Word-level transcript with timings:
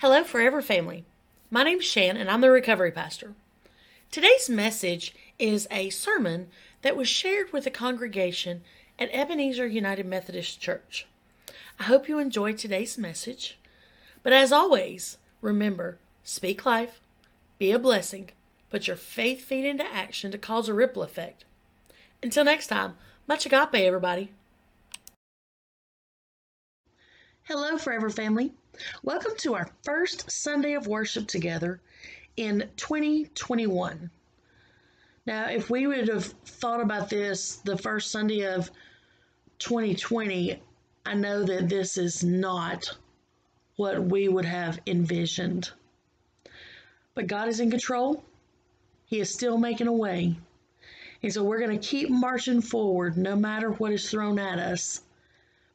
Hello, 0.00 0.24
Forever 0.24 0.62
Family. 0.62 1.04
My 1.50 1.62
name's 1.62 1.84
Shan, 1.84 2.16
and 2.16 2.30
I'm 2.30 2.40
the 2.40 2.50
recovery 2.50 2.90
pastor. 2.90 3.34
Today's 4.10 4.48
message 4.48 5.14
is 5.38 5.68
a 5.70 5.90
sermon 5.90 6.48
that 6.80 6.96
was 6.96 7.06
shared 7.06 7.52
with 7.52 7.64
the 7.64 7.70
congregation 7.70 8.62
at 8.98 9.10
Ebenezer 9.12 9.66
United 9.66 10.06
Methodist 10.06 10.58
Church. 10.58 11.06
I 11.78 11.82
hope 11.82 12.08
you 12.08 12.18
enjoyed 12.18 12.56
today's 12.56 12.96
message. 12.96 13.58
But 14.22 14.32
as 14.32 14.52
always, 14.52 15.18
remember 15.42 15.98
speak 16.24 16.64
life, 16.64 17.02
be 17.58 17.70
a 17.70 17.78
blessing, 17.78 18.30
put 18.70 18.86
your 18.86 18.96
faith 18.96 19.42
feet 19.42 19.66
into 19.66 19.84
action 19.84 20.30
to 20.30 20.38
cause 20.38 20.66
a 20.70 20.72
ripple 20.72 21.02
effect. 21.02 21.44
Until 22.22 22.44
next 22.46 22.68
time, 22.68 22.94
much 23.26 23.44
agape, 23.44 23.74
everybody. 23.74 24.32
Hello, 27.52 27.76
Forever 27.76 28.10
Family. 28.10 28.52
Welcome 29.02 29.32
to 29.38 29.54
our 29.54 29.68
first 29.82 30.30
Sunday 30.30 30.74
of 30.74 30.86
worship 30.86 31.26
together 31.26 31.80
in 32.36 32.70
2021. 32.76 34.08
Now, 35.26 35.48
if 35.48 35.68
we 35.68 35.88
would 35.88 36.06
have 36.06 36.26
thought 36.26 36.80
about 36.80 37.10
this 37.10 37.56
the 37.56 37.76
first 37.76 38.12
Sunday 38.12 38.42
of 38.42 38.70
2020, 39.58 40.62
I 41.04 41.14
know 41.14 41.42
that 41.42 41.68
this 41.68 41.98
is 41.98 42.22
not 42.22 42.96
what 43.74 44.00
we 44.00 44.28
would 44.28 44.44
have 44.44 44.78
envisioned. 44.86 45.72
But 47.16 47.26
God 47.26 47.48
is 47.48 47.58
in 47.58 47.68
control, 47.68 48.22
He 49.06 49.18
is 49.18 49.34
still 49.34 49.58
making 49.58 49.88
a 49.88 49.92
way. 49.92 50.36
And 51.24 51.32
so 51.32 51.42
we're 51.42 51.58
going 51.58 51.76
to 51.76 51.84
keep 51.84 52.10
marching 52.10 52.60
forward 52.60 53.16
no 53.16 53.34
matter 53.34 53.72
what 53.72 53.90
is 53.90 54.08
thrown 54.08 54.38
at 54.38 54.60
us 54.60 55.00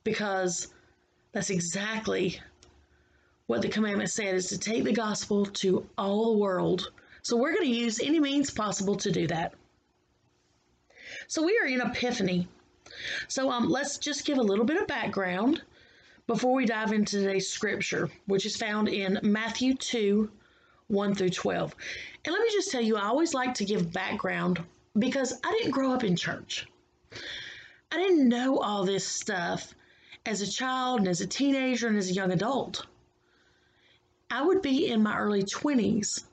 because 0.06 0.70
that's 1.36 1.50
exactly 1.50 2.40
what 3.48 3.62
the 3.62 3.68
commandment 3.68 4.10
said 4.10 4.36
is 4.36 4.48
to 4.48 4.58
take 4.58 4.86
the 4.86 4.94
gospel 4.94 5.46
to 5.46 5.86
all 5.98 6.32
the 6.32 6.38
world. 6.38 6.90
So 7.24 7.36
we're 7.36 7.52
going 7.52 7.66
to 7.66 7.78
use 7.78 8.00
any 8.00 8.22
means 8.22 8.50
possible 8.52 8.96
to 8.96 9.12
do 9.12 9.28
that. 9.28 9.54
So 11.28 11.44
we 11.44 11.60
are 11.62 11.68
in 11.68 11.82
Epiphany. 11.82 12.48
So 13.28 13.52
um, 13.52 13.70
let's 13.70 13.98
just 13.98 14.24
give 14.24 14.38
a 14.38 14.42
little 14.42 14.64
bit 14.64 14.82
of 14.82 14.88
background 14.88 15.62
before 16.26 16.54
we 16.54 16.66
dive 16.66 16.94
into 16.94 17.20
today's 17.20 17.50
scripture, 17.50 18.10
which 18.28 18.46
is 18.46 18.56
found 18.56 18.88
in 18.88 19.20
Matthew 19.22 19.74
2 19.74 20.32
1 20.88 21.16
through 21.16 21.32
12. 21.32 21.76
And 22.24 22.32
let 22.32 22.42
me 22.42 22.50
just 22.54 22.72
tell 22.72 22.82
you, 22.82 22.96
I 22.96 23.08
always 23.08 23.34
like 23.34 23.56
to 23.56 23.66
give 23.66 23.92
background 23.92 24.64
because 24.98 25.34
I 25.44 25.52
didn't 25.52 25.72
grow 25.72 25.92
up 25.92 26.06
in 26.06 26.16
church. 26.16 26.66
I 27.92 27.98
didn't 27.98 28.30
know 28.30 28.60
all 28.60 28.86
this 28.86 29.06
stuff 29.06 29.76
as 30.26 30.42
a 30.42 30.52
child 30.52 31.00
and 31.00 31.08
as 31.08 31.22
a 31.22 31.28
teenager 31.28 31.88
and 31.88 31.98
as 31.98 32.10
a 32.10 32.14
young 32.14 32.32
adult. 32.32 32.86
I 34.30 34.42
would 34.42 34.62
be 34.62 34.88
in 34.88 35.04
my 35.04 35.18
early 35.18 35.44
20s 35.44 36.24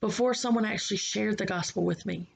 before 0.00 0.34
someone 0.34 0.64
actually 0.64 0.98
shared 0.98 1.38
the 1.38 1.46
gospel 1.46 1.84
with 1.84 2.06
me. 2.06 2.28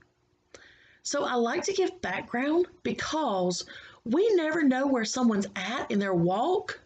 So 1.02 1.24
I 1.24 1.34
like 1.34 1.64
to 1.64 1.72
give 1.72 2.02
background 2.02 2.66
because 2.82 3.64
we 4.04 4.34
never 4.34 4.62
know 4.62 4.86
where 4.86 5.04
someone's 5.04 5.46
at 5.56 5.90
in 5.90 5.98
their 5.98 6.14
walk. 6.14 6.80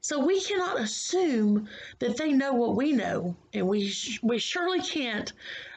So 0.00 0.24
we 0.24 0.40
cannot 0.40 0.78
assume 0.80 1.68
that 1.98 2.16
they 2.16 2.32
know 2.32 2.52
what 2.52 2.76
we 2.76 2.92
know, 2.92 3.34
and 3.52 3.66
we 3.66 3.88
sh- 3.88 4.22
we 4.22 4.38
surely 4.38 4.80
can't 4.80 5.32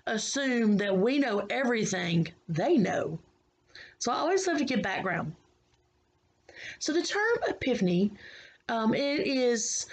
assume 0.06 0.78
that 0.78 0.98
we 0.98 1.18
know 1.18 1.46
everything 1.50 2.28
they 2.48 2.78
know. 2.78 3.20
So 4.00 4.12
I 4.12 4.18
always 4.18 4.46
love 4.46 4.58
to 4.58 4.66
give 4.66 4.82
background. 4.82 5.34
So 6.80 6.94
the 6.94 7.02
term 7.02 7.38
epiphany, 7.48 8.12
um, 8.70 8.94
it 8.94 9.28
is 9.28 9.86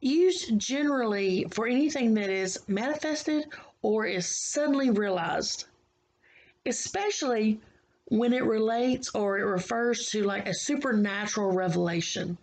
used 0.00 0.58
generally 0.58 1.46
for 1.50 1.66
anything 1.66 2.14
that 2.14 2.28
is 2.28 2.58
manifested 2.68 3.46
or 3.82 4.06
is 4.06 4.26
suddenly 4.52 4.90
realized, 4.90 5.66
especially 6.66 7.60
when 8.06 8.32
it 8.32 8.44
relates 8.44 9.14
or 9.14 9.38
it 9.38 9.44
refers 9.44 10.08
to 10.10 10.22
like 10.24 10.48
a 10.48 10.54
supernatural 10.54 11.52
revelation 11.52 12.36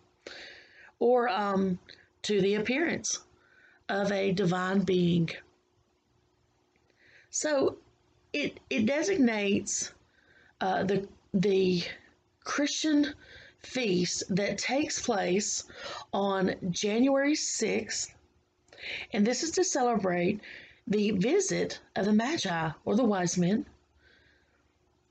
or 1.00 1.29
um, 1.29 1.78
to 2.24 2.41
the 2.41 2.56
appearance 2.56 3.19
of 3.88 4.12
a 4.12 4.31
divine 4.31 4.81
being. 4.81 5.29
So 7.29 7.78
it, 8.34 8.59
it 8.69 8.85
designates 8.85 9.91
uh, 10.62 10.84
the, 10.84 11.08
the 11.34 11.84
Christian 12.44 13.13
feast 13.62 14.24
that 14.30 14.58
takes 14.58 15.02
place 15.02 15.66
on 16.14 16.56
January 16.70 17.34
6th, 17.34 18.14
and 19.12 19.25
this 19.25 19.44
is 19.44 19.52
to 19.52 19.64
celebrate 19.64 20.40
the 20.88 21.12
visit 21.12 21.80
of 21.96 22.06
the 22.06 22.14
Magi 22.14 22.70
or 22.86 22.96
the 22.96 23.03
wise 23.03 23.38
men. 23.38 23.66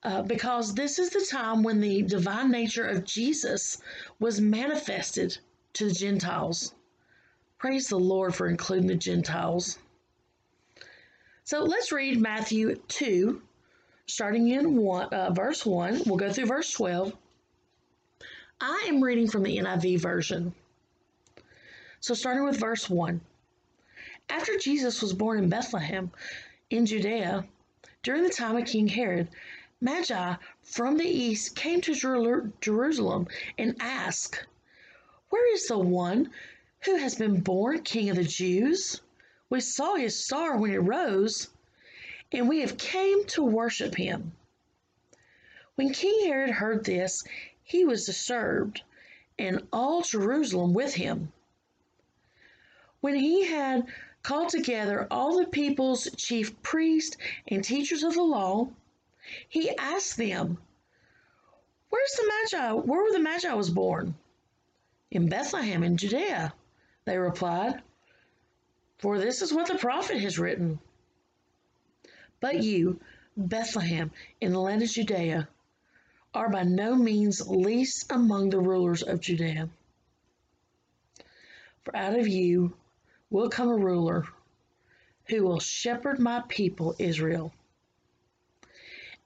Uh, 0.03 0.23
because 0.23 0.75
this 0.75 0.99
is 0.99 1.11
the 1.11 1.27
time 1.29 1.63
when 1.63 1.81
the 1.81 2.03
divine 2.03 2.51
nature 2.51 2.87
of 2.87 3.05
Jesus 3.05 3.79
was 4.21 4.41
manifested 4.41 5.37
to 5.73 5.89
the 5.89 5.95
Gentiles. 5.95 6.73
Praise 7.59 7.89
the 7.89 7.99
Lord 7.99 8.35
for 8.35 8.47
including 8.47 8.87
the 8.87 8.95
Gentiles. 8.95 9.79
So 11.43 11.65
let's 11.65 11.91
read 11.91 12.21
Matthew 12.21 12.77
2, 12.77 13.43
starting 14.07 14.49
in 14.49 14.77
one, 14.77 15.13
uh, 15.13 15.31
verse 15.33 15.67
1. 15.67 16.03
We'll 16.07 16.17
go 16.17 16.33
through 16.33 16.47
verse 16.47 16.71
12 16.71 17.13
I 18.61 18.87
am 18.89 19.05
reading 19.05 19.29
from 19.29 19.45
the 19.45 19.57
NIV 19.59 20.01
version. 20.01 20.53
So, 22.01 22.15
starting 22.15 22.45
with 22.45 22.59
verse 22.59 22.91
1. 22.91 23.21
After 24.29 24.59
Jesus 24.59 25.01
was 25.01 25.13
born 25.13 25.39
in 25.39 25.49
Bethlehem 25.49 26.11
in 26.69 26.85
Judea, 26.85 27.47
during 28.03 28.25
the 28.25 28.31
time 28.31 28.57
of 28.57 28.67
King 28.67 28.89
Herod, 28.89 29.29
Magi 29.81 30.35
from 30.63 30.97
the 30.97 31.07
east 31.07 31.55
came 31.55 31.81
to 31.83 31.95
Jerusalem 32.61 33.29
and 33.57 33.77
asked, 33.79 34.45
Where 35.29 35.55
is 35.55 35.69
the 35.69 35.79
one 35.79 36.33
who 36.81 36.97
has 36.97 37.15
been 37.15 37.41
born 37.41 37.83
King 37.83 38.11
of 38.11 38.17
the 38.17 38.25
Jews? 38.25 39.01
We 39.51 39.61
saw 39.61 39.95
his 39.95 40.25
star 40.25 40.57
when 40.57 40.73
it 40.73 40.79
rose, 40.79 41.49
and 42.33 42.49
we 42.49 42.61
have 42.63 42.77
came 42.77 43.25
to 43.27 43.45
worship 43.45 43.95
him. 43.95 44.33
When 45.77 45.93
King 45.93 46.27
Herod 46.27 46.51
heard 46.51 46.85
this, 46.85 47.23
he 47.69 47.85
was 47.85 48.07
disturbed, 48.07 48.83
and 49.39 49.69
all 49.71 50.01
Jerusalem 50.01 50.73
with 50.73 50.95
him. 50.95 51.31
When 53.03 53.15
he 53.15 53.45
had 53.45 53.87
called 54.23 54.49
together 54.49 55.07
all 55.11 55.39
the 55.39 55.47
people's 55.47 56.09
chief 56.17 56.61
priests 56.63 57.19
and 57.47 57.63
teachers 57.63 58.03
of 58.03 58.15
the 58.15 58.23
law, 58.23 58.71
he 59.51 59.77
asked 59.77 60.17
them, 60.17 60.57
Where's 61.91 62.13
the 62.13 62.33
Magi? 62.53 62.73
Where 62.73 63.03
were 63.03 63.13
the 63.13 63.21
Magi 63.21 63.53
was 63.53 63.69
born? 63.69 64.15
In 65.11 65.29
Bethlehem 65.29 65.83
in 65.83 65.99
Judea, 65.99 66.55
they 67.05 67.19
replied. 67.19 67.83
For 68.97 69.19
this 69.19 69.43
is 69.43 69.53
what 69.53 69.69
the 69.69 69.77
prophet 69.79 70.19
has 70.23 70.39
written. 70.39 70.81
But 72.41 72.63
you, 72.63 72.99
Bethlehem, 73.37 74.11
in 74.41 74.53
the 74.53 74.61
land 74.61 74.83
of 74.83 74.89
Judea, 74.89 75.49
are 76.35 76.51
by 76.51 76.63
no 76.63 76.95
means 76.95 77.47
least 77.49 78.11
among 78.11 78.51
the 78.51 78.61
rulers 78.61 79.03
of 79.03 79.21
Judea. 79.21 79.69
For 81.85 81.97
out 81.97 82.19
of 82.19 82.29
you 82.29 82.77
will 83.31 83.49
come 83.49 83.69
a 83.69 83.77
ruler 83.77 84.27
who 85.29 85.45
will 85.45 85.61
shepherd 85.61 86.19
my 86.19 86.43
people 86.49 86.95
Israel. 86.99 87.53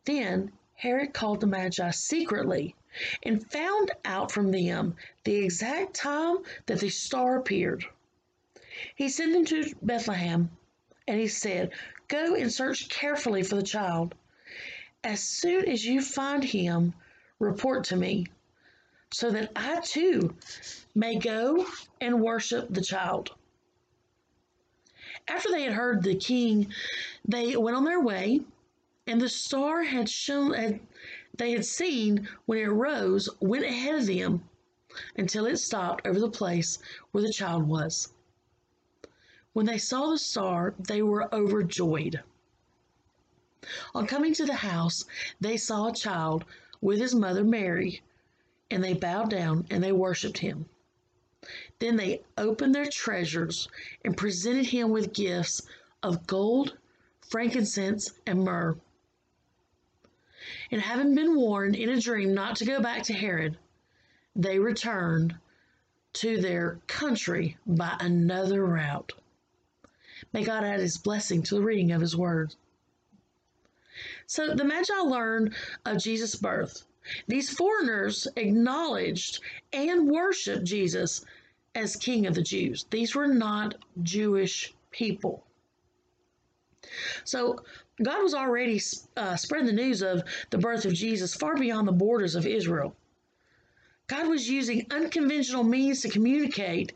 Then 0.04 0.52
Herod 0.74 1.12
called 1.14 1.40
the 1.40 1.46
Magi 1.46 1.90
secretly 1.90 2.74
and 3.22 3.50
found 3.50 3.92
out 4.04 4.32
from 4.32 4.50
them 4.50 4.96
the 5.24 5.36
exact 5.36 5.94
time 5.94 6.38
that 6.66 6.80
the 6.80 6.88
star 6.88 7.38
appeared. 7.38 7.84
He 8.96 9.08
sent 9.08 9.32
them 9.32 9.44
to 9.46 9.74
Bethlehem 9.82 10.50
and 11.06 11.20
he 11.20 11.28
said, 11.28 11.70
Go 12.08 12.34
and 12.34 12.52
search 12.52 12.88
carefully 12.88 13.42
for 13.42 13.56
the 13.56 13.62
child. 13.62 14.14
As 15.04 15.20
soon 15.20 15.68
as 15.68 15.84
you 15.84 16.00
find 16.00 16.44
him, 16.44 16.94
report 17.40 17.82
to 17.86 17.96
me, 17.96 18.28
so 19.12 19.32
that 19.32 19.50
I 19.56 19.80
too 19.80 20.36
may 20.94 21.16
go 21.18 21.66
and 22.00 22.22
worship 22.22 22.68
the 22.70 22.82
child. 22.82 23.34
After 25.26 25.50
they 25.50 25.64
had 25.64 25.72
heard 25.72 26.02
the 26.04 26.14
king, 26.14 26.72
they 27.24 27.56
went 27.56 27.76
on 27.76 27.84
their 27.84 28.00
way, 28.00 28.42
and 29.06 29.20
the 29.20 29.28
star 29.28 29.82
had 29.82 30.08
shown 30.08 30.54
had, 30.54 30.78
they 31.36 31.50
had 31.50 31.64
seen 31.64 32.28
when 32.46 32.58
it 32.58 32.66
rose 32.66 33.28
went 33.40 33.64
ahead 33.64 33.96
of 33.96 34.06
them 34.06 34.48
until 35.16 35.46
it 35.46 35.56
stopped 35.56 36.06
over 36.06 36.20
the 36.20 36.30
place 36.30 36.78
where 37.10 37.22
the 37.22 37.32
child 37.32 37.66
was. 37.66 38.12
When 39.52 39.66
they 39.66 39.78
saw 39.78 40.10
the 40.10 40.18
star, 40.18 40.74
they 40.78 41.02
were 41.02 41.32
overjoyed. 41.34 42.22
On 43.94 44.08
coming 44.08 44.34
to 44.34 44.44
the 44.44 44.54
house, 44.54 45.04
they 45.40 45.56
saw 45.56 45.86
a 45.86 45.94
child 45.94 46.44
with 46.80 46.98
his 46.98 47.14
mother 47.14 47.44
Mary, 47.44 48.02
and 48.68 48.82
they 48.82 48.92
bowed 48.92 49.30
down 49.30 49.68
and 49.70 49.84
they 49.84 49.92
worshiped 49.92 50.38
him. 50.38 50.68
Then 51.78 51.94
they 51.94 52.22
opened 52.36 52.74
their 52.74 52.90
treasures 52.90 53.68
and 54.04 54.16
presented 54.16 54.66
him 54.66 54.90
with 54.90 55.12
gifts 55.12 55.62
of 56.02 56.26
gold, 56.26 56.76
frankincense, 57.20 58.12
and 58.26 58.44
myrrh. 58.44 58.76
And 60.72 60.80
having 60.80 61.14
been 61.14 61.36
warned 61.36 61.76
in 61.76 61.88
a 61.88 62.00
dream 62.00 62.34
not 62.34 62.56
to 62.56 62.64
go 62.64 62.80
back 62.80 63.04
to 63.04 63.12
Herod, 63.12 63.58
they 64.34 64.58
returned 64.58 65.36
to 66.14 66.40
their 66.40 66.80
country 66.88 67.58
by 67.64 67.96
another 68.00 68.64
route. 68.64 69.12
May 70.32 70.42
God 70.42 70.64
add 70.64 70.80
his 70.80 70.98
blessing 70.98 71.42
to 71.44 71.54
the 71.54 71.62
reading 71.62 71.92
of 71.92 72.00
his 72.00 72.16
word. 72.16 72.54
So 74.26 74.54
the 74.54 74.64
Magi 74.64 74.94
learned 74.94 75.54
of 75.84 75.98
Jesus' 75.98 76.34
birth. 76.34 76.84
These 77.26 77.50
foreigners 77.50 78.28
acknowledged 78.36 79.40
and 79.72 80.10
worshiped 80.10 80.64
Jesus 80.64 81.24
as 81.74 81.96
King 81.96 82.26
of 82.26 82.34
the 82.34 82.42
Jews. 82.42 82.86
These 82.90 83.14
were 83.14 83.26
not 83.26 83.74
Jewish 84.02 84.74
people. 84.90 85.44
So 87.24 87.64
God 88.02 88.22
was 88.22 88.34
already 88.34 88.80
uh, 89.16 89.36
spreading 89.36 89.66
the 89.66 89.72
news 89.72 90.02
of 90.02 90.22
the 90.50 90.58
birth 90.58 90.84
of 90.84 90.94
Jesus 90.94 91.34
far 91.34 91.56
beyond 91.56 91.86
the 91.88 91.92
borders 91.92 92.34
of 92.34 92.46
Israel. 92.46 92.94
God 94.08 94.28
was 94.28 94.48
using 94.48 94.86
unconventional 94.90 95.64
means 95.64 96.02
to 96.02 96.10
communicate 96.10 96.92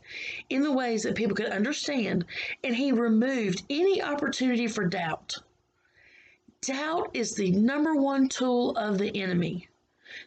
in 0.49 0.61
the 0.61 0.71
ways 0.71 1.03
that 1.03 1.15
people 1.15 1.35
could 1.35 1.47
understand, 1.47 2.25
and 2.63 2.75
He 2.75 2.91
removed 2.91 3.63
any 3.69 4.01
opportunity 4.01 4.67
for 4.67 4.85
doubt. 4.85 5.35
Doubt 6.67 7.11
is 7.13 7.33
the 7.33 7.51
number 7.51 7.95
one 7.95 8.27
tool 8.27 8.75
of 8.75 8.97
the 8.97 9.15
enemy. 9.21 9.69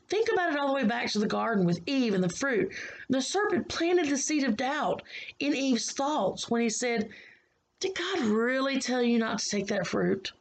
Think 0.09 0.33
about 0.33 0.55
it 0.55 0.59
all 0.59 0.69
the 0.69 0.73
way 0.73 0.85
back 0.85 1.11
to 1.11 1.19
the 1.19 1.27
garden 1.27 1.67
with 1.67 1.83
Eve 1.85 2.15
and 2.15 2.25
the 2.25 2.31
fruit. 2.31 2.73
The 3.11 3.21
serpent 3.21 3.69
planted 3.69 4.09
the 4.09 4.17
seed 4.17 4.45
of 4.45 4.57
doubt 4.57 5.03
in 5.39 5.55
Eve's 5.55 5.93
thoughts 5.93 6.49
when 6.49 6.63
he 6.63 6.71
said, 6.71 7.11
Did 7.79 7.95
God 7.95 8.21
really 8.21 8.81
tell 8.81 9.03
you 9.03 9.19
not 9.19 9.41
to 9.41 9.49
take 9.51 9.67
that 9.67 9.87
fruit? 9.87 10.33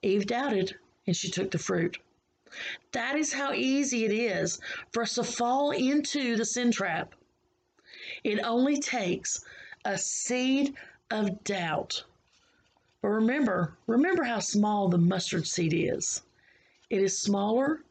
Eve 0.00 0.26
doubted 0.26 0.78
and 1.08 1.16
she 1.16 1.28
took 1.28 1.50
the 1.50 1.58
fruit. 1.58 1.98
That 2.92 3.16
is 3.16 3.32
how 3.32 3.52
easy 3.52 4.04
it 4.04 4.12
is 4.12 4.60
for 4.92 5.02
us 5.02 5.16
to 5.16 5.24
fall 5.24 5.72
into 5.72 6.36
the 6.36 6.44
sin 6.44 6.70
trap. 6.70 7.16
It 8.22 8.38
only 8.44 8.78
takes 8.78 9.44
a 9.84 9.98
seed 9.98 10.76
of 11.10 11.42
doubt. 11.42 12.04
But 13.02 13.08
remember, 13.08 13.76
remember 13.88 14.22
how 14.22 14.38
small 14.38 14.88
the 14.88 14.96
mustard 14.96 15.46
seed 15.46 15.74
is. 15.74 16.22
It 16.88 17.02
is 17.02 17.18
smaller 17.18 17.82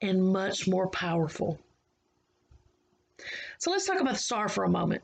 and 0.00 0.26
much 0.32 0.66
more 0.66 0.88
powerful. 0.88 1.58
So 3.58 3.70
let's 3.70 3.86
talk 3.86 4.00
about 4.00 4.14
the 4.14 4.18
star 4.18 4.48
for 4.48 4.64
a 4.64 4.70
moment. 4.70 5.02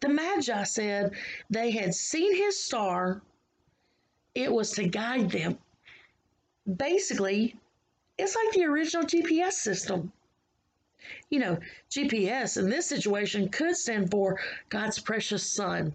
The 0.00 0.10
Magi 0.10 0.64
said 0.64 1.12
they 1.48 1.70
had 1.70 1.94
seen 1.94 2.36
his 2.36 2.62
star, 2.62 3.22
it 4.34 4.52
was 4.52 4.72
to 4.72 4.86
guide 4.86 5.30
them. 5.30 5.58
Basically, 6.76 7.56
it's 8.18 8.36
like 8.36 8.52
the 8.52 8.64
original 8.64 9.04
GPS 9.04 9.52
system. 9.52 10.12
You 11.30 11.38
know, 11.38 11.58
GPS 11.90 12.58
in 12.58 12.68
this 12.68 12.86
situation 12.86 13.48
could 13.48 13.76
stand 13.76 14.10
for 14.10 14.40
God's 14.68 14.98
precious 14.98 15.48
Son. 15.48 15.94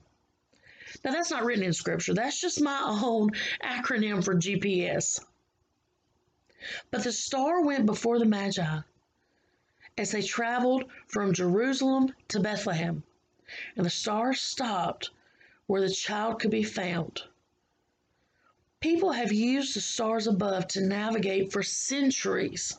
Now, 1.03 1.11
that's 1.11 1.31
not 1.31 1.43
written 1.43 1.63
in 1.63 1.73
scripture, 1.73 2.13
that's 2.13 2.39
just 2.39 2.61
my 2.61 2.79
own 2.83 3.31
acronym 3.63 4.23
for 4.23 4.35
GPS. 4.35 5.19
But 6.91 7.03
the 7.03 7.11
star 7.11 7.61
went 7.61 7.85
before 7.85 8.19
the 8.19 8.25
Magi 8.25 8.79
as 9.97 10.11
they 10.11 10.21
traveled 10.21 10.85
from 11.07 11.33
Jerusalem 11.33 12.13
to 12.29 12.39
Bethlehem, 12.39 13.03
and 13.75 13.85
the 13.85 13.89
star 13.89 14.33
stopped 14.33 15.11
where 15.67 15.81
the 15.81 15.93
child 15.93 16.39
could 16.39 16.51
be 16.51 16.63
found. 16.63 17.21
People 18.79 19.11
have 19.11 19.33
used 19.33 19.75
the 19.75 19.81
stars 19.81 20.25
above 20.25 20.67
to 20.69 20.81
navigate 20.81 21.51
for 21.51 21.61
centuries. 21.61 22.77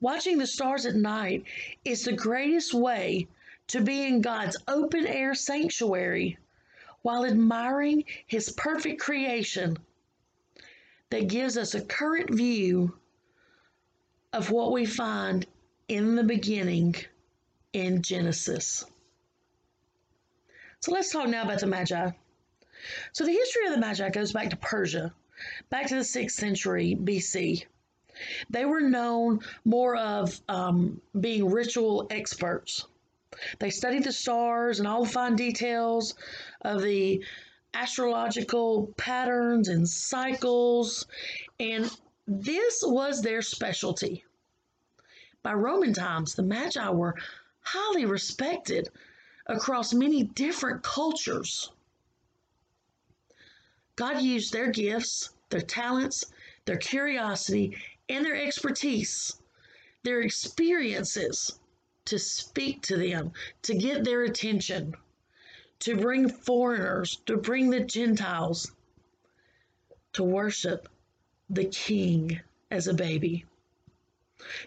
Watching 0.00 0.38
the 0.38 0.46
stars 0.48 0.84
at 0.84 0.96
night 0.96 1.44
is 1.84 2.04
the 2.04 2.12
greatest 2.12 2.74
way 2.74 3.28
to 3.68 3.80
be 3.80 4.04
in 4.04 4.20
God's 4.20 4.56
open 4.66 5.06
air 5.06 5.34
sanctuary 5.34 6.38
while 7.02 7.24
admiring 7.24 8.04
His 8.26 8.50
perfect 8.50 9.00
creation 9.00 9.76
that 11.10 11.28
gives 11.28 11.56
us 11.56 11.74
a 11.74 11.80
current 11.80 12.30
view 12.30 12.96
of 14.32 14.50
what 14.50 14.72
we 14.72 14.86
find 14.86 15.46
in 15.88 16.14
the 16.14 16.22
beginning 16.22 16.94
in 17.72 18.02
Genesis. 18.02 18.84
So 20.80 20.92
let's 20.92 21.10
talk 21.10 21.28
now 21.28 21.42
about 21.42 21.60
the 21.60 21.66
Magi. 21.66 22.10
So 23.12 23.24
the 23.24 23.32
history 23.32 23.66
of 23.66 23.72
the 23.72 23.80
Magi 23.80 24.08
goes 24.10 24.32
back 24.32 24.50
to 24.50 24.56
Persia, 24.56 25.12
back 25.68 25.88
to 25.88 25.96
the 25.96 26.02
6th 26.02 26.30
century 26.30 26.96
BC. 26.98 27.64
They 28.48 28.64
were 28.64 28.80
known 28.80 29.40
more 29.64 29.96
of 29.96 30.40
um, 30.48 31.00
being 31.18 31.50
ritual 31.50 32.06
experts. 32.10 32.86
They 33.60 33.70
studied 33.70 34.02
the 34.02 34.12
stars 34.12 34.80
and 34.80 34.88
all 34.88 35.04
the 35.04 35.10
fine 35.10 35.36
details 35.36 36.14
of 36.62 36.82
the 36.82 37.24
astrological 37.72 38.92
patterns 38.96 39.68
and 39.68 39.88
cycles, 39.88 41.06
and 41.60 41.88
this 42.26 42.82
was 42.84 43.22
their 43.22 43.40
specialty. 43.40 44.24
By 45.44 45.54
Roman 45.54 45.94
times, 45.94 46.34
the 46.34 46.42
Magi 46.42 46.90
were 46.90 47.14
highly 47.60 48.04
respected 48.04 48.90
across 49.46 49.94
many 49.94 50.24
different 50.24 50.82
cultures. 50.82 51.70
God 53.94 54.20
used 54.22 54.52
their 54.52 54.72
gifts, 54.72 55.30
their 55.50 55.60
talents, 55.60 56.32
their 56.64 56.78
curiosity, 56.78 57.76
and 58.08 58.24
their 58.24 58.34
expertise, 58.34 59.40
their 60.02 60.20
experiences 60.20 61.59
to 62.10 62.18
speak 62.18 62.82
to 62.82 62.96
them, 62.96 63.32
to 63.62 63.74
get 63.74 64.04
their 64.04 64.22
attention 64.22 64.94
to 65.80 65.96
bring 65.96 66.28
foreigners, 66.28 67.20
to 67.26 67.36
bring 67.36 67.70
the 67.70 67.80
Gentiles 67.80 68.70
to 70.12 70.22
worship 70.22 70.88
the 71.48 71.64
King 71.64 72.40
as 72.70 72.86
a 72.86 72.94
baby. 72.94 73.44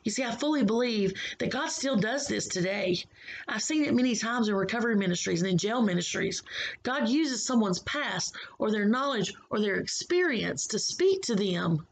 You 0.04 0.12
see, 0.12 0.24
I 0.24 0.32
fully 0.32 0.64
believe 0.64 1.14
that 1.40 1.52
God 1.52 1.68
still 1.70 1.96
does 1.96 2.28
this 2.28 2.48
today. 2.48 3.04
I've 3.48 3.62
seen 3.62 3.86
it 3.86 3.94
many 3.94 4.16
times 4.16 4.48
in 4.48 4.56
recovery 4.56 4.96
ministries 4.96 5.42
and 5.42 5.52
in 5.52 5.58
jail 5.58 5.82
ministries. 5.82 6.44
God 6.84 7.10
uses 7.10 7.44
someone's 7.44 7.80
past 7.80 8.36
or 8.60 8.72
their 8.72 8.86
knowledge 8.86 9.34
or 9.50 9.60
their 9.60 9.76
experience 9.76 10.68
to 10.68 10.80
speak 10.80 11.24
to 11.24 11.36
them. 11.36 11.86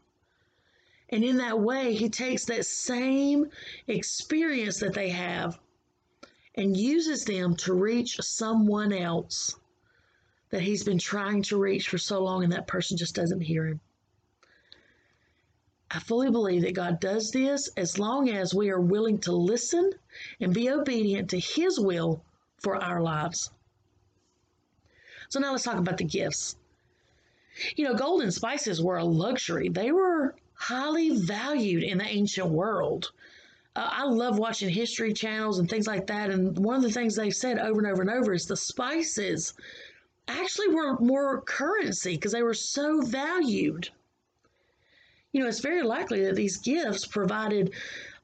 And 1.11 1.23
in 1.23 1.37
that 1.37 1.59
way, 1.59 1.93
He 1.93 2.09
takes 2.09 2.45
that 2.45 2.65
same 2.65 3.49
experience 3.87 4.79
that 4.79 4.93
they 4.93 5.09
have 5.09 5.59
and 6.55 6.75
uses 6.75 7.25
them 7.25 7.55
to 7.55 7.73
reach 7.73 8.17
someone 8.21 8.93
else 8.93 9.55
that 10.49 10.61
he's 10.61 10.83
been 10.83 10.99
trying 10.99 11.41
to 11.43 11.57
reach 11.57 11.87
for 11.87 11.97
so 11.97 12.21
long 12.21 12.43
and 12.43 12.53
that 12.53 12.67
person 12.67 12.97
just 12.97 13.15
doesn't 13.15 13.41
hear 13.41 13.65
him. 13.65 13.79
I 15.89 15.99
fully 15.99 16.29
believe 16.29 16.61
that 16.61 16.75
God 16.75 16.99
does 16.99 17.31
this 17.31 17.69
as 17.75 17.99
long 17.99 18.29
as 18.29 18.53
we 18.53 18.69
are 18.69 18.79
willing 18.79 19.19
to 19.19 19.33
listen 19.33 19.91
and 20.39 20.53
be 20.53 20.69
obedient 20.69 21.29
to 21.31 21.39
his 21.39 21.79
will 21.79 22.23
for 22.59 22.81
our 22.81 23.01
lives. 23.01 23.49
So 25.29 25.39
now 25.39 25.51
let's 25.51 25.63
talk 25.63 25.77
about 25.77 25.97
the 25.97 26.05
gifts. 26.05 26.55
You 27.75 27.85
know, 27.85 27.93
gold 27.93 28.21
and 28.21 28.33
spices 28.33 28.81
were 28.81 28.97
a 28.97 29.03
luxury. 29.03 29.69
They 29.69 29.91
were 29.91 30.35
highly 30.61 31.09
valued 31.09 31.83
in 31.83 31.97
the 31.97 32.05
ancient 32.05 32.49
world 32.49 33.11
uh, 33.75 33.89
I 33.89 34.03
love 34.03 34.37
watching 34.37 34.69
history 34.69 35.13
channels 35.13 35.59
and 35.59 35.69
things 35.69 35.87
like 35.87 36.07
that. 36.07 36.29
And 36.29 36.57
one 36.57 36.75
of 36.75 36.81
the 36.81 36.91
things 36.91 37.15
they've 37.15 37.33
said 37.33 37.57
over 37.57 37.79
and 37.79 37.89
over 37.89 38.01
and 38.01 38.11
over 38.11 38.33
is 38.33 38.45
the 38.45 38.57
spices 38.57 39.53
actually 40.27 40.69
were 40.69 40.99
more 40.99 41.41
currency 41.41 42.15
because 42.15 42.33
they 42.33 42.43
were 42.43 42.53
so 42.53 43.01
valued. 43.01 43.89
You 45.31 45.41
know, 45.41 45.47
it's 45.47 45.61
very 45.61 45.83
likely 45.83 46.25
that 46.25 46.35
these 46.35 46.57
gifts 46.57 47.05
provided 47.05 47.73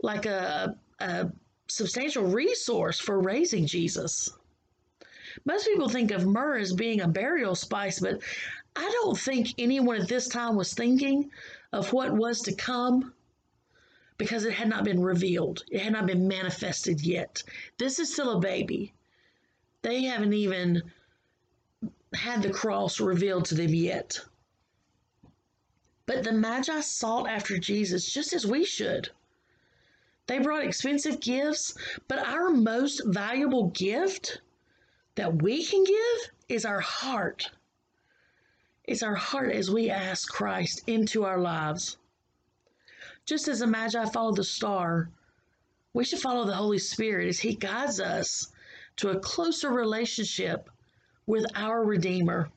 like 0.01 0.25
a, 0.25 0.75
a 0.99 1.31
substantial 1.67 2.25
resource 2.25 2.99
for 2.99 3.21
raising 3.21 3.65
Jesus. 3.65 4.29
Most 5.45 5.65
people 5.65 5.87
think 5.87 6.11
of 6.11 6.25
myrrh 6.25 6.57
as 6.57 6.73
being 6.73 6.99
a 6.99 7.07
burial 7.07 7.55
spice, 7.55 7.99
but 7.99 8.19
I 8.75 8.89
don't 9.01 9.17
think 9.17 9.53
anyone 9.57 10.01
at 10.01 10.09
this 10.09 10.27
time 10.27 10.55
was 10.55 10.73
thinking 10.73 11.31
of 11.71 11.93
what 11.93 12.13
was 12.13 12.41
to 12.41 12.55
come 12.55 13.13
because 14.17 14.45
it 14.45 14.53
had 14.53 14.69
not 14.69 14.83
been 14.83 15.01
revealed, 15.01 15.63
it 15.69 15.81
had 15.81 15.93
not 15.93 16.07
been 16.07 16.27
manifested 16.27 17.01
yet. 17.01 17.43
This 17.77 17.99
is 17.99 18.11
still 18.11 18.37
a 18.37 18.39
baby. 18.39 18.93
They 19.83 20.03
haven't 20.03 20.33
even 20.33 20.91
had 22.13 22.41
the 22.41 22.49
cross 22.49 22.99
revealed 22.99 23.45
to 23.45 23.55
them 23.55 23.73
yet. 23.73 24.19
But 26.07 26.23
the 26.23 26.31
Magi 26.31 26.79
sought 26.81 27.29
after 27.29 27.57
Jesus 27.57 28.11
just 28.11 28.33
as 28.33 28.47
we 28.47 28.65
should. 28.65 29.09
They 30.25 30.39
brought 30.39 30.63
expensive 30.63 31.19
gifts, 31.19 31.75
but 32.07 32.19
our 32.19 32.49
most 32.49 33.01
valuable 33.05 33.67
gift 33.69 34.41
that 35.15 35.41
we 35.41 35.63
can 35.63 35.83
give 35.83 36.31
is 36.49 36.65
our 36.65 36.79
heart. 36.79 37.49
It's 38.87 39.03
our 39.03 39.15
heart 39.15 39.51
as 39.51 39.69
we 39.69 39.89
ask 39.89 40.31
Christ 40.31 40.81
into 40.87 41.25
our 41.25 41.39
lives. 41.39 41.97
Just 43.25 43.49
as 43.49 43.59
the 43.59 43.67
Magi 43.67 44.05
followed 44.05 44.37
the 44.37 44.45
star, 44.45 45.09
we 45.91 46.05
should 46.05 46.21
follow 46.21 46.45
the 46.45 46.55
Holy 46.55 46.79
Spirit 46.79 47.27
as 47.27 47.37
He 47.37 47.53
guides 47.53 47.99
us 47.99 48.47
to 48.95 49.09
a 49.09 49.19
closer 49.19 49.71
relationship 49.71 50.69
with 51.25 51.45
our 51.53 51.83
Redeemer. 51.83 52.49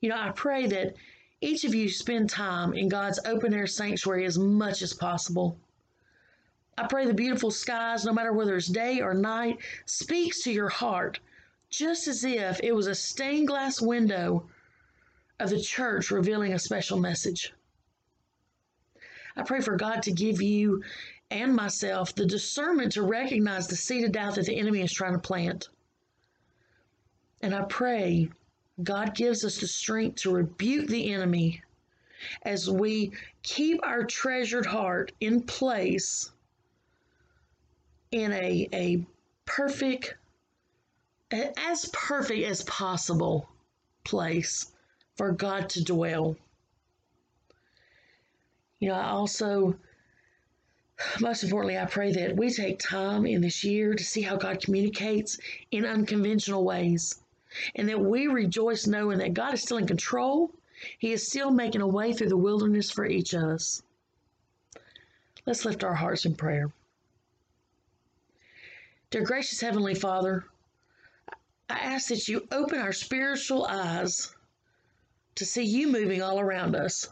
You 0.00 0.10
know, 0.10 0.16
I 0.16 0.30
pray 0.30 0.68
that 0.68 0.94
each 1.40 1.64
of 1.64 1.74
you 1.74 1.88
spend 1.88 2.30
time 2.30 2.72
in 2.72 2.88
God's 2.88 3.18
open 3.26 3.52
air 3.52 3.66
sanctuary 3.66 4.24
as 4.24 4.38
much 4.38 4.82
as 4.82 4.94
possible. 4.94 5.58
I 6.78 6.86
pray 6.86 7.06
the 7.06 7.12
beautiful 7.14 7.50
skies, 7.50 8.04
no 8.04 8.12
matter 8.12 8.32
whether 8.32 8.56
it's 8.56 8.68
day 8.68 9.00
or 9.00 9.14
night, 9.14 9.58
speaks 9.84 10.44
to 10.44 10.52
your 10.52 10.68
heart 10.68 11.18
just 11.70 12.06
as 12.06 12.24
if 12.24 12.60
it 12.62 12.72
was 12.72 12.86
a 12.86 12.94
stained 12.94 13.48
glass 13.48 13.80
window 13.80 14.48
of 15.40 15.50
the 15.50 15.60
church 15.60 16.10
revealing 16.10 16.52
a 16.52 16.58
special 16.58 16.98
message. 16.98 17.52
I 19.36 19.42
pray 19.42 19.60
for 19.60 19.76
God 19.76 20.02
to 20.02 20.12
give 20.12 20.42
you 20.42 20.82
and 21.30 21.54
myself 21.54 22.14
the 22.14 22.26
discernment 22.26 22.92
to 22.92 23.02
recognize 23.02 23.66
the 23.66 23.76
seed 23.76 24.04
of 24.04 24.12
doubt 24.12 24.34
that 24.34 24.46
the 24.46 24.58
enemy 24.58 24.82
is 24.82 24.92
trying 24.92 25.14
to 25.14 25.18
plant. 25.18 25.68
And 27.40 27.54
I 27.54 27.62
pray 27.62 28.28
God 28.82 29.14
gives 29.14 29.44
us 29.44 29.58
the 29.58 29.66
strength 29.66 30.16
to 30.22 30.34
rebuke 30.34 30.88
the 30.88 31.12
enemy 31.12 31.62
as 32.42 32.68
we 32.68 33.12
keep 33.42 33.80
our 33.82 34.04
treasured 34.04 34.66
heart 34.66 35.12
in 35.20 35.42
place 35.42 36.30
in 38.10 38.32
a, 38.32 38.68
a 38.74 39.06
perfect, 39.46 40.16
as 41.30 41.88
perfect 41.92 42.44
as 42.44 42.62
possible 42.64 43.48
place 44.04 44.72
for 45.20 45.32
God 45.32 45.68
to 45.68 45.84
dwell. 45.84 46.34
You 48.78 48.88
know, 48.88 48.94
I 48.94 49.10
also, 49.10 49.76
most 51.20 51.44
importantly, 51.44 51.76
I 51.76 51.84
pray 51.84 52.10
that 52.12 52.38
we 52.38 52.50
take 52.50 52.78
time 52.78 53.26
in 53.26 53.42
this 53.42 53.62
year 53.62 53.92
to 53.92 54.02
see 54.02 54.22
how 54.22 54.36
God 54.36 54.64
communicates 54.64 55.38
in 55.72 55.84
unconventional 55.84 56.64
ways 56.64 57.20
and 57.74 57.86
that 57.90 58.00
we 58.00 58.28
rejoice 58.28 58.86
knowing 58.86 59.18
that 59.18 59.34
God 59.34 59.52
is 59.52 59.60
still 59.60 59.76
in 59.76 59.86
control. 59.86 60.52
He 60.98 61.12
is 61.12 61.28
still 61.28 61.50
making 61.50 61.82
a 61.82 61.86
way 61.86 62.14
through 62.14 62.30
the 62.30 62.38
wilderness 62.38 62.90
for 62.90 63.04
each 63.04 63.34
of 63.34 63.42
us. 63.42 63.82
Let's 65.44 65.66
lift 65.66 65.84
our 65.84 65.96
hearts 65.96 66.24
in 66.24 66.34
prayer. 66.34 66.72
Dear 69.10 69.24
gracious 69.24 69.60
Heavenly 69.60 69.94
Father, 69.94 70.46
I 71.68 71.78
ask 71.78 72.08
that 72.08 72.26
you 72.26 72.48
open 72.50 72.78
our 72.78 72.94
spiritual 72.94 73.66
eyes 73.66 74.34
to 75.36 75.44
see 75.44 75.62
you 75.62 75.88
moving 75.88 76.22
all 76.22 76.40
around 76.40 76.74
us. 76.76 77.08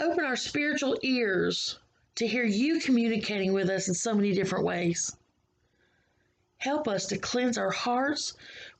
Open 0.00 0.24
our 0.24 0.36
spiritual 0.36 0.98
ears 1.02 1.78
to 2.16 2.26
hear 2.26 2.44
you 2.44 2.80
communicating 2.80 3.52
with 3.52 3.70
us 3.70 3.88
in 3.88 3.94
so 3.94 4.14
many 4.14 4.32
different 4.32 4.64
ways. 4.64 5.16
Help 6.58 6.88
us 6.88 7.06
to 7.06 7.18
cleanse 7.18 7.58
our 7.58 7.70
hearts 7.70 8.34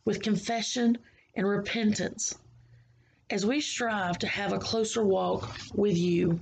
with 0.04 0.22
confession 0.22 0.96
and 1.34 1.46
repentance 1.46 2.36
as 3.30 3.44
we 3.44 3.60
strive 3.60 4.18
to 4.18 4.26
have 4.26 4.52
a 4.52 4.58
closer 4.58 5.04
walk 5.04 5.50
with 5.74 5.96
you. 5.96 6.38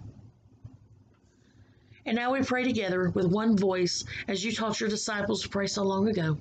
And 2.04 2.16
now 2.16 2.32
we 2.32 2.42
pray 2.42 2.64
together 2.64 3.10
with 3.10 3.26
one 3.26 3.56
voice 3.56 4.04
as 4.28 4.44
you 4.44 4.52
taught 4.52 4.80
your 4.80 4.88
disciples 4.88 5.42
to 5.42 5.48
pray 5.48 5.66
so 5.66 5.82
long 5.84 6.08
ago. 6.08 6.38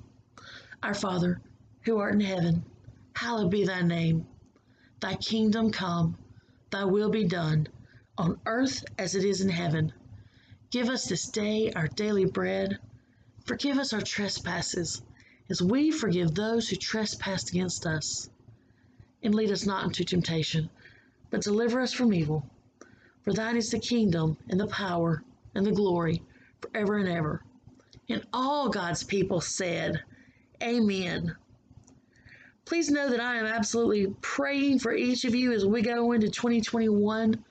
Our 0.82 0.94
Father, 0.94 1.40
who 1.82 1.98
art 1.98 2.14
in 2.14 2.20
heaven, 2.20 2.64
hallowed 3.14 3.50
be 3.50 3.64
thy 3.64 3.82
name. 3.82 4.26
Thy 5.02 5.16
kingdom 5.16 5.72
come, 5.72 6.16
thy 6.70 6.84
will 6.84 7.10
be 7.10 7.24
done, 7.24 7.66
on 8.16 8.40
earth 8.46 8.84
as 8.96 9.16
it 9.16 9.24
is 9.24 9.40
in 9.40 9.48
heaven. 9.48 9.92
Give 10.70 10.88
us 10.88 11.06
this 11.06 11.26
day 11.26 11.72
our 11.72 11.88
daily 11.88 12.24
bread. 12.24 12.78
Forgive 13.44 13.78
us 13.78 13.92
our 13.92 14.00
trespasses 14.00 15.02
as 15.50 15.60
we 15.60 15.90
forgive 15.90 16.36
those 16.36 16.68
who 16.68 16.76
trespass 16.76 17.50
against 17.50 17.84
us. 17.84 18.30
And 19.24 19.34
lead 19.34 19.50
us 19.50 19.66
not 19.66 19.84
into 19.84 20.04
temptation, 20.04 20.70
but 21.30 21.42
deliver 21.42 21.80
us 21.80 21.92
from 21.92 22.14
evil. 22.14 22.46
For 23.24 23.32
thine 23.32 23.56
is 23.56 23.70
the 23.70 23.80
kingdom, 23.80 24.36
and 24.48 24.60
the 24.60 24.68
power, 24.68 25.24
and 25.52 25.66
the 25.66 25.72
glory, 25.72 26.22
forever 26.60 26.98
and 26.98 27.08
ever. 27.08 27.42
And 28.08 28.24
all 28.32 28.68
God's 28.68 29.02
people 29.02 29.40
said, 29.40 30.00
Amen. 30.62 31.34
Please 32.64 32.90
know 32.90 33.10
that 33.10 33.20
I 33.20 33.36
am 33.36 33.46
absolutely 33.46 34.14
praying 34.20 34.78
for 34.78 34.94
each 34.94 35.24
of 35.24 35.34
you 35.34 35.52
as 35.52 35.66
we 35.66 35.82
go 35.82 36.12
into 36.12 36.28
2021. 36.28 37.44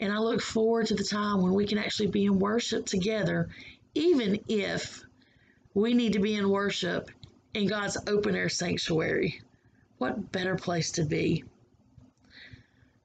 And 0.00 0.12
I 0.12 0.18
look 0.18 0.40
forward 0.40 0.86
to 0.86 0.94
the 0.94 1.04
time 1.04 1.42
when 1.42 1.52
we 1.52 1.66
can 1.66 1.78
actually 1.78 2.08
be 2.08 2.24
in 2.24 2.38
worship 2.38 2.86
together, 2.86 3.48
even 3.94 4.40
if 4.48 5.04
we 5.74 5.94
need 5.94 6.14
to 6.14 6.20
be 6.20 6.34
in 6.34 6.48
worship 6.48 7.10
in 7.54 7.66
God's 7.66 7.98
open 8.06 8.34
air 8.34 8.48
sanctuary. 8.48 9.40
What 9.98 10.32
better 10.32 10.56
place 10.56 10.92
to 10.92 11.04
be? 11.04 11.44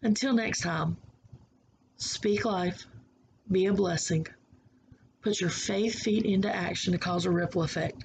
Until 0.01 0.33
next 0.33 0.61
time, 0.61 0.97
speak 1.97 2.45
life, 2.45 2.85
be 3.51 3.65
a 3.65 3.73
blessing, 3.73 4.27
put 5.21 5.39
your 5.41 5.49
faith 5.49 5.99
feet 5.99 6.25
into 6.25 6.53
action 6.53 6.93
to 6.93 6.99
cause 6.99 7.25
a 7.25 7.31
ripple 7.31 7.63
effect. 7.63 8.03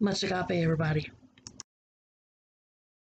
Much 0.00 0.22
agape, 0.22 0.50
everybody. 0.50 1.10